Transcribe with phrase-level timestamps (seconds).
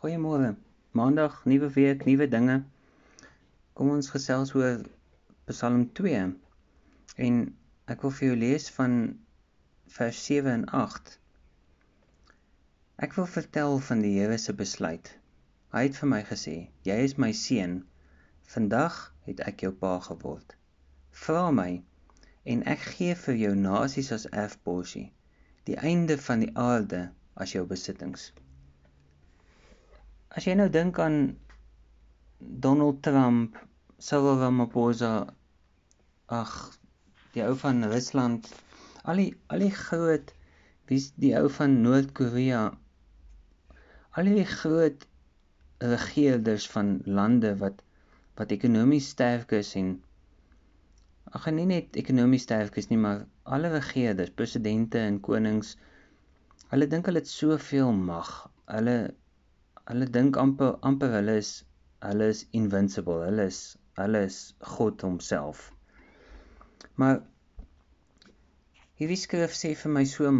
[0.00, 0.56] Goeiemôre.
[0.96, 2.54] Maandag, nuwe week, nuwe dinge.
[3.76, 4.78] Kom ons gesels oor
[5.50, 6.22] Psalm 2.
[7.26, 7.36] En
[7.94, 8.96] ek wil vir jou lees van
[9.98, 11.12] vers 7 en 8.
[13.08, 15.12] Ek wil vertel van die Here se besluit.
[15.76, 16.56] Hy het vir my gesê:
[16.88, 17.78] "Jy is my seun.
[18.56, 20.56] Vandag het ek jou pa geword.
[21.26, 21.72] Vra my
[22.54, 25.10] en ek gee vir jou nasies as erfporsie,
[25.68, 28.30] die einde van die aarde as jou besittings."
[30.30, 31.16] As jy nou dink aan
[32.64, 33.56] Donald Trump,
[33.98, 35.14] Cyril Ramaphosa,
[36.30, 36.52] ag,
[37.34, 38.46] die ou van Rusland,
[39.10, 40.30] al die al die groot
[40.90, 42.62] wie's die ou van Noord-Korea,
[44.18, 45.06] al die groot
[45.94, 47.82] regerders van lande wat
[48.38, 49.92] wat ekonomies sterk is en
[51.34, 53.24] ag nie net ekonomies sterk is nie, maar
[53.56, 55.74] alle regerders, presidente en konings,
[56.70, 58.30] hulle dink hulle het soveel mag.
[58.70, 58.96] Hulle
[59.90, 61.50] hulle dink amper amper hulle is
[62.06, 63.20] hulle is invincible.
[63.26, 63.60] Hulle is
[63.98, 64.38] hulle is
[64.74, 65.64] God homself.
[67.00, 67.20] Maar
[69.00, 70.30] hierdie skrif sê vir my so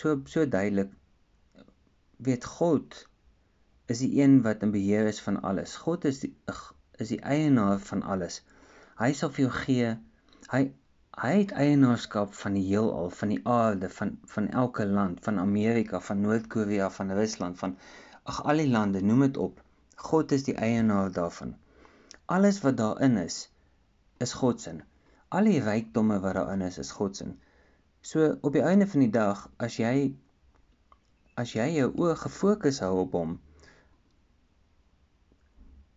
[0.00, 0.90] so so duidelik
[2.28, 2.98] weet God
[3.94, 5.76] is die een wat in beheer is van alles.
[5.84, 6.34] God is die
[6.98, 8.42] is die eienaar van alles.
[8.98, 9.94] Hy sal vir jou gee.
[10.52, 10.62] Hy
[11.18, 16.02] hy het eienaarskap van die heelal, van die aarde, van van elke land, van Amerika,
[16.10, 17.78] van Noord-Korea, van Rusland, van
[18.28, 19.60] ag al die lande, noem dit op.
[20.08, 21.56] God is die eienaar daarvan.
[22.34, 23.38] Alles wat daarin is,
[24.24, 24.74] is God se.
[25.34, 27.28] Al die rykdomme wat daarin is, is God se.
[28.00, 29.94] So op die einde van die dag, as jy
[31.38, 33.34] as jy jou oë gefokus hou op hom,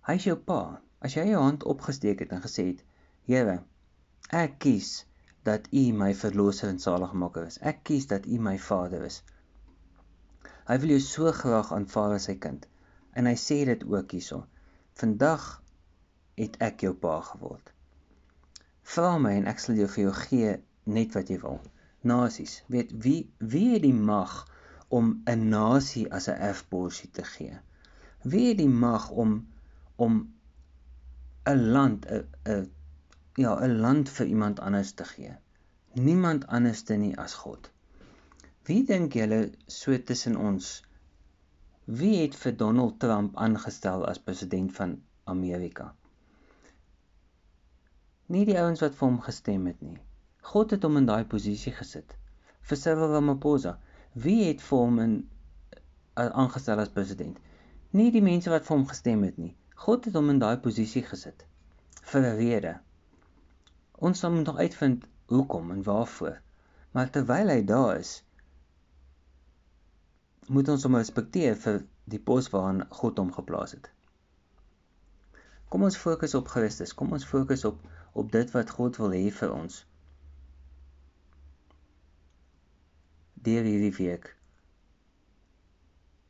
[0.08, 0.62] hy is jou pa.
[1.02, 2.84] As jy jou hand opgesteek het en gesê het,
[3.30, 3.60] Here,
[4.34, 4.90] ek kies
[5.48, 7.60] dat U my verlosser en saligmaker is.
[7.62, 9.22] Ek kies dat U my Vader is.
[10.72, 12.64] Hy wil jou so graag aanvaar as sy kind.
[13.20, 14.38] En hy sê dit ook hierso.
[15.02, 15.48] Vandag
[16.40, 17.74] het ek jou pa geword.
[18.94, 20.54] Vra my en ek sal jou vir jou gee
[20.98, 21.60] net wat jy wil.
[22.08, 23.20] Nasies, weet wie
[23.54, 24.38] wie het die mag
[25.00, 27.60] om 'n nasie as 'n erfborsie te gee?
[28.24, 29.36] Wie het die mag om
[30.08, 30.16] om
[31.52, 32.24] 'n land 'n
[32.56, 32.72] 'n
[33.44, 35.36] ja, 'n land vir iemand anders te gee?
[35.94, 37.72] Niemand anderste nie as God.
[38.72, 39.38] Wie dink julle
[39.68, 40.68] so tussen ons?
[42.02, 44.94] Wie het vir Donald Trump aangestel as president van
[45.34, 45.88] Amerika?
[48.36, 49.98] Nie die ouens wat vir hom gestem het nie.
[50.54, 52.16] God het hom in daai posisie gesit.
[52.70, 53.76] Vir Cyril Ramaphosa,
[54.28, 55.20] wie het vir hom in
[56.24, 57.44] aangestel as president?
[57.92, 59.54] Nie die mense wat vir hom gestem het nie.
[59.84, 61.44] God het hom in daai posisie gesit
[62.14, 62.76] vir 'n rede.
[64.00, 66.40] Ons moet nog uitvind hoekom en waarvoor.
[66.96, 68.22] Maar terwyl hy daar is,
[70.52, 73.88] moet ons hom respekteer vir die pos waarin God hom geplaas het.
[75.72, 76.92] Kom ons fokus op Christus.
[76.92, 77.80] Kom ons fokus op
[78.22, 79.76] op dit wat God wil hê vir ons.
[83.46, 84.28] Deur hierdie week.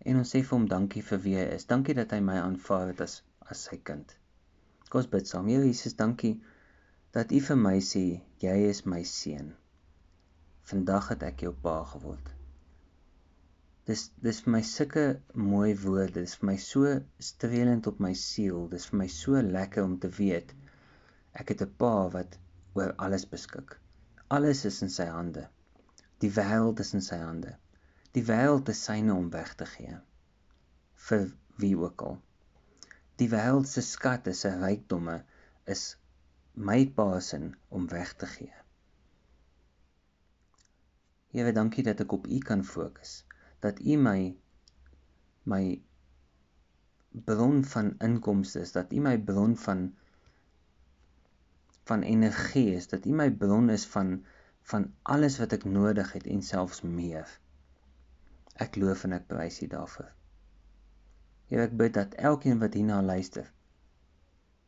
[0.05, 1.65] En ons sê vir hom dankie vir wie hy is.
[1.71, 3.15] Dankie dat hy my aanvaar het as
[3.49, 4.13] as sy kind.
[4.89, 5.49] Kom ons bid saam.
[5.49, 6.35] Here Jesus, dankie
[7.17, 8.05] dat U vir my sê
[8.45, 9.55] jy is my seun.
[10.69, 12.35] Vandag het ek jou pa geword.
[13.89, 15.03] Dis dis vir my sulke
[15.33, 16.21] mooi woorde.
[16.21, 16.89] Dis vir my so
[17.27, 18.67] streelend op my siel.
[18.73, 20.51] Dis vir my so lekker om te weet
[21.41, 22.37] ek het 'n pa wat
[22.77, 23.73] oor alles beskik.
[24.37, 25.47] Alles is in sy hande.
[26.21, 27.55] Die wêreld is in sy hande.
[28.13, 29.97] Die wêreld is syne om weg te gee.
[31.07, 31.25] Vir
[31.63, 32.21] wie ook al.
[33.17, 35.23] Die wêreld se skatte, se rykdomme
[35.65, 35.95] is
[36.53, 38.53] my pa se om weg te gee.
[41.33, 43.23] Here, dankie dat ek op U kan fokus
[43.61, 44.19] dat U my
[45.43, 45.81] my
[47.11, 49.93] bron van inkomste is, dat U my bron van
[51.83, 54.23] van energie is, dat U my bron is van
[54.71, 57.29] van alles wat ek nodig het en selfs meer.
[58.61, 60.11] Ek loof en ek prys U daarvoor.
[61.49, 63.49] Here ek bid dat elkeen wat hierna luister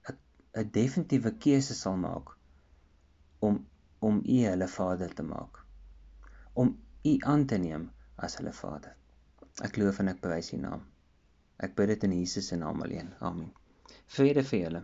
[0.09, 0.17] 'n
[0.61, 2.35] 'n definitiewe keuse sal maak
[3.39, 3.61] om
[3.99, 5.61] om U hulle Vader te maak.
[6.53, 8.95] Om U aan te neem as hulle Vader.
[9.61, 10.81] Ek loof en ek prys U naam.
[11.63, 13.11] Ek bid dit in Jesus se naam alleen.
[13.21, 13.51] Amen.
[14.15, 14.81] Vrede vir julle.